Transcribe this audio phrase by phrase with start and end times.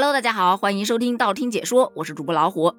[0.00, 2.72] Hello，大家好，欢迎收听道听解说，我是主播老虎。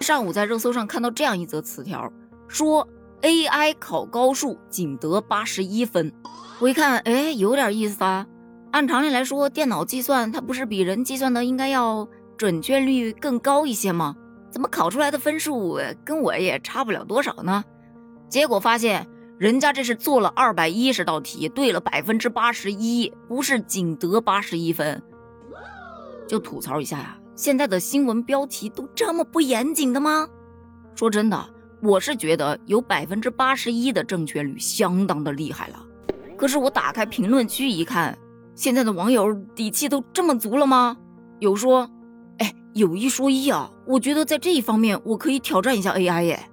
[0.00, 2.12] 上午在热搜上看到这样一则词条，
[2.48, 2.86] 说
[3.22, 6.12] AI 考高数仅得八十一分。
[6.58, 8.26] 我一看，哎，有点意思啊。
[8.72, 12.06] 按常理来说，电脑计算它不是比人计算的应该要
[12.36, 14.14] 准确率更高一些吗？
[14.50, 17.64] 怎么考出来的分数跟我也差不了多少呢？
[18.28, 19.06] 结果发现。
[19.40, 25.02] 人家这是做了二百一十道题，对了百分之八十一，不是仅得八十一分。
[26.28, 30.28] 就吐槽一下呀，现在的新闻标题都这么不严谨的吗？
[30.94, 31.42] 说真的，
[31.80, 35.82] 我是觉得有百分之八十一的正确率相当的厉害了。
[36.36, 38.18] 可是我打开评论区一看，
[38.54, 40.98] 现在的网友底气都这么足了吗？
[41.38, 41.90] 有说，
[42.36, 46.49] 哎，有一说一啊，我觉得在这一方面我可以挑战一下 AI 耶。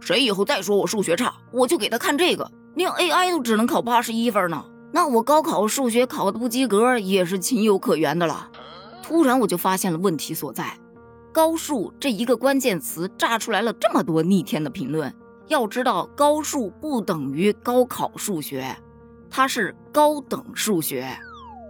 [0.00, 2.50] 谁以后再说我数学差，我就给他看这个。
[2.74, 8.48] 连 AI 都只能考八十一分呢，那我高考数学考的不及格也是情有可原的了。
[9.02, 10.78] 突然我就发现了问题所在，
[11.32, 15.12] 高数这一个关键词炸出来了这么多逆天的评论。
[15.48, 18.76] 要知道，高数不等于高考数学，
[19.28, 21.08] 它是高等数学。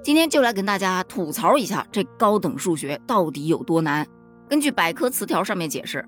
[0.04, 4.06] 今天就来跟大家吐槽一下这高等数学到底有多难。
[4.48, 6.06] 根据百科词条上面解释。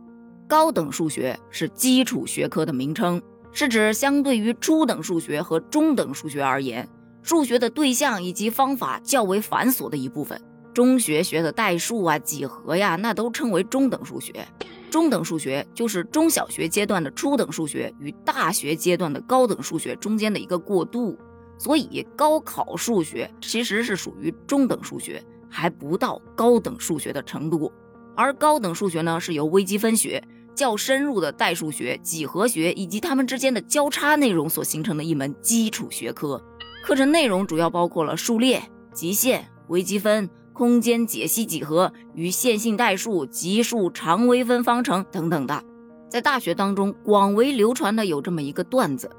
[0.49, 3.21] 高等数学是基础学科的名称，
[3.53, 6.89] 是指相对于初等数学和中等数学而言，
[7.23, 10.41] 数学的对象以及方法较为繁琐的一部分。
[10.75, 14.47] 中学学的代数啊、几何呀，那都称为中等数学。
[14.91, 21.19] 中等数学就是中小学阶段的初等数学与大学阶段的高等数学中间的一个过渡。
[21.59, 27.71] 所以，高考数学其实是属于中等数学，还不到高等数学的程度。
[28.15, 30.23] 而高等数学呢，是由微积分学。
[30.55, 36.41] 较深入的代数学、几何学以及它们之间的交叉内容所形成的一门基础学科。
[36.85, 45.65] 课程内容主要包括了数列、极限、微积分、空间解析几何与线性代数、级数、常微分方程等等的。
[46.11, 49.11] 在大学当中广为流传的有这么一个段子，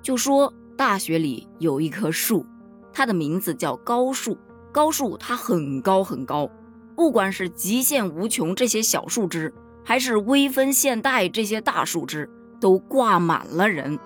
[0.00, 2.46] 就说大学里有一棵树，
[2.94, 4.38] 它的名字叫高数。
[4.72, 6.48] 高数它很高很高，
[6.98, 9.54] 不管是极限无穷这些小树枝。
[9.84, 12.28] 还是微分现代这些大树枝
[12.60, 13.98] 都挂满了人，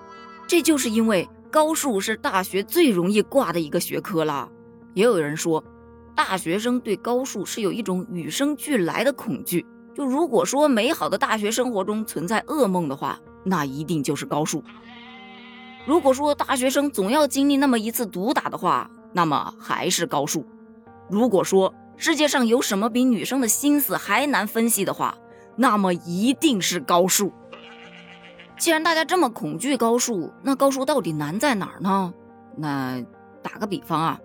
[0.47, 4.47] 这就是因为高数是大学最容易挂的一个学科了。
[4.93, 5.61] 也有人说，
[6.15, 9.65] 大学生对高数是有一种与生俱来的恐惧。
[9.93, 14.63] 就如果说美好的大学生活中存在噩梦的话，那一定就是高数。
[15.85, 20.45] 如果说大学生总要经历那么一次毒打的话，那么还是高数。
[21.09, 25.17] 如果说世界上有什么比女生的心思还难分析的话，
[25.55, 27.31] 那么一定是高数。
[28.57, 32.13] 既然大家这么恐惧高数，那高数到底难在哪儿呢？
[32.55, 33.03] 那
[33.41, 34.19] 打个比方啊，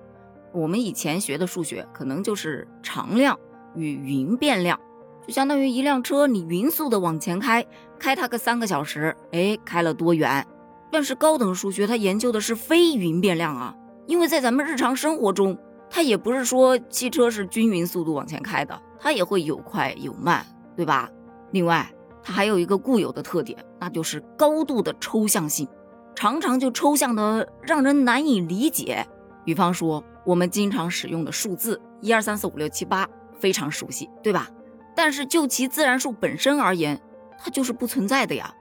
[0.52, 3.38] 我们以前学的数学可能就是常量
[3.74, 4.78] 与匀变量，
[5.26, 7.64] 就相当于一辆车你匀速的往前开，
[7.98, 10.46] 开它个三个小时，哎，开了多远？
[10.90, 13.74] 但是高等数学它研究的是非匀变量啊，
[14.06, 15.58] 因为在咱们日常生活中，
[15.90, 20.44] 它也不是说汽车是均匀速度往前开的，它也会有快有慢，
[20.76, 21.10] 对吧？
[21.50, 21.90] 另外，
[22.22, 25.66] 它还有一个固有的特点，那就是高度的抽象性，
[26.14, 29.06] 常常就抽象的让人难以理解。
[29.44, 34.48] 比方说，我们经常使用的数字一二三四五六七八，非常熟悉，对吧？
[34.94, 37.00] 但是就其自然数本身而言，
[37.38, 38.52] 它就是不存在的呀。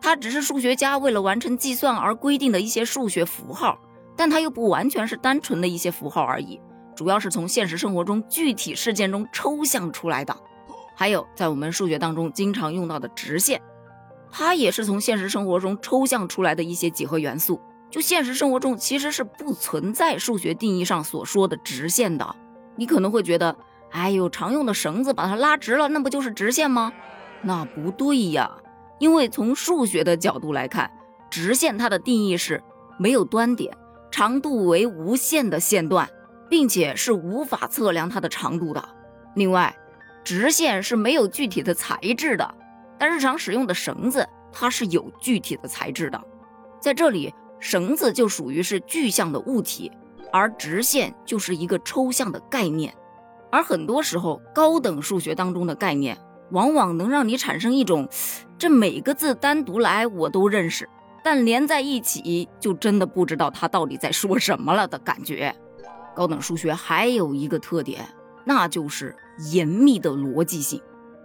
[0.00, 3.78] 它只是数学家为了完成计算而规定的一些数学符号，
[4.16, 6.58] 但它又不完全是单纯的一些符号而已，
[7.00, 10.36] 主要是从现实生活中具体事件中抽象出来的。
[10.94, 13.62] 还有，在我们数学当中经常用到的直线，
[14.30, 17.58] 它也是从现实生活中抽象出来的一些几何元素。
[17.88, 22.36] 就现实生活中其实是不存在数学定义上所说的直线的。
[22.76, 23.56] 你可能会觉得，
[23.92, 26.92] 哎呦，常用的绳子把它拉直了，那不就是直线吗？
[27.40, 28.58] 那不对呀，
[28.98, 30.90] 因为从数学的角度来看，
[31.30, 32.62] 直线它的定义是
[32.98, 33.74] 没有端点，
[34.10, 36.06] 长度为无限的线段，
[36.50, 38.86] 并且是无法测量它的长度的。
[39.36, 39.74] 另外，
[40.22, 42.54] 直线是没有具体的材质的，
[42.98, 46.20] 但日常使用的绳子它是有具体的材质的。
[46.80, 49.90] 在这里，绳子就属于是具象的物体，
[50.32, 52.92] 而直线就是一个抽象的概念。
[53.50, 56.18] 而很多时候，高等数学当中的概念，
[56.50, 58.08] 往往能让你产生一种，
[58.58, 60.88] 这每个字单独来我都认识，
[61.22, 65.54] 但连在一起就真的不知道它到底在说什么了的感觉。
[66.14, 68.06] 高等数学还有一个特点。
[68.44, 69.14] 那就是
[69.52, 70.80] 严密的逻辑性，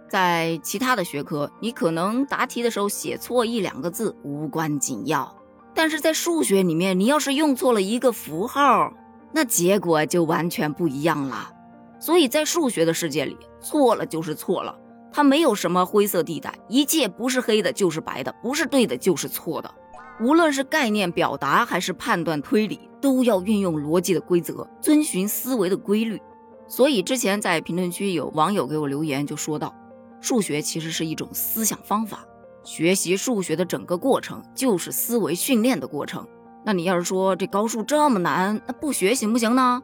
[0.08, 5.34] 在其他的学科，你可能答题的时候写错一两个字无关紧要，
[5.74, 8.92] 但是在数学里面，你要是用错了一个符号，
[9.32, 11.50] 那结果就完全不一样了。
[11.98, 14.78] 所以在数学的世界里，错了就是错了，
[15.16, 19.74] 它没有什么灰色地带，一切不是黑的就是白的，不是对的就是错的。
[20.20, 26.20] 无论是概念表达还是判断推理，都要运用逻辑的规则，遵循思维的规律。
[26.68, 29.74] 所以之前在评论区有网友给我留言，就说到，
[30.20, 32.22] 数学其实是一种思想方法，
[32.62, 36.28] 学习数学的整个过程就是思维训练的过程。
[36.62, 39.80] 那你要是说这高数这么难，那不学行不行呢？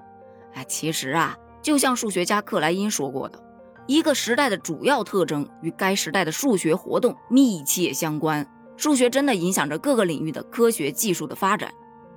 [0.52, 3.43] 哎，其实啊，就像数学家克莱因说过的，
[3.87, 8.46] 一个时代的主要特征与该时代的数学活动密切相关。
[8.76, 11.73] 数学真的影响着各个领域的科学技术的发展，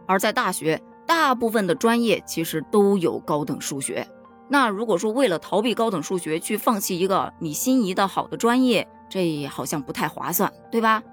[0.07, 4.07] 而在大学，大部分的专业其实都有高等数学。
[4.47, 11.03] 那如果说为了逃避高等数学去放弃一个你心仪的好的专业，这好像不太划算，对吧？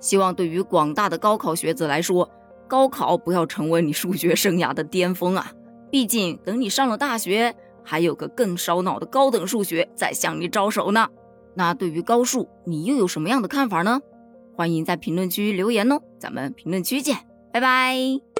[0.00, 2.28] 希望对于广大的高考学子来说，
[2.66, 5.52] 高考不要成为你数学生涯的巅峰啊！
[5.90, 11.08] 毕竟等你上了大学，还有个更烧脑的高等数学在向你招手呢。
[11.54, 14.00] 那对于高数，你又有什么样的看法呢？
[14.54, 17.16] 欢迎在评论区留言哦，咱们评论区见，
[17.52, 18.31] 拜拜。